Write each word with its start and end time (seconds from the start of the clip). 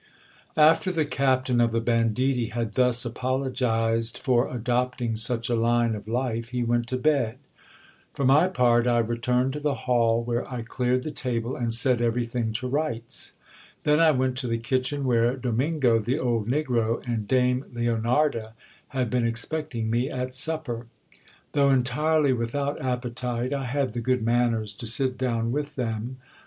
After 0.57 0.91
the 0.91 1.05
captain 1.05 1.61
of 1.61 1.71
the 1.71 1.79
banditti 1.79 2.47
had 2.47 2.73
thus 2.73 3.05
apologized 3.05 4.17
for 4.17 4.51
adopting 4.51 5.15
such 5.15 5.47
a 5.47 5.53
line 5.55 5.93
of 5.93 6.07
life, 6.07 6.49
he 6.49 6.63
went 6.63 6.87
to 6.87 6.97
bed. 6.97 7.37
For 8.11 8.25
my 8.25 8.47
part, 8.47 8.87
I 8.87 8.97
returned 8.97 9.53
to 9.53 9.59
the 9.59 9.75
hall, 9.85 10.23
where 10.23 10.51
I 10.51 10.63
cleared 10.63 11.03
the 11.03 11.11
table, 11.11 11.55
and 11.55 11.71
set 11.71 12.01
everything 12.01 12.51
to 12.53 12.67
rights. 12.67 13.33
Then 13.83 13.99
I 13.99 14.09
went 14.09 14.37
to 14.39 14.47
the 14.47 14.57
kitchen, 14.57 15.05
where 15.05 15.35
Domingo, 15.37 15.99
the 15.99 16.17
old 16.17 16.49
negro, 16.49 17.05
and 17.07 17.27
dame 17.27 17.63
Leonarda 17.71 18.53
had 18.87 19.11
been 19.11 19.27
expecting 19.27 19.91
me 19.91 20.09
at 20.09 20.33
supper. 20.33 20.87
Though 21.51 21.69
entirely 21.69 22.33
without 22.33 22.81
appetite, 22.81 23.53
I 23.53 23.65
had 23.65 23.93
the 23.93 24.01
good 24.01 24.23
manners 24.25 24.73
to 24.73 24.87
sit 24.87 25.15
down 25.15 25.51
with 25.51 25.75
them. 25.75 26.17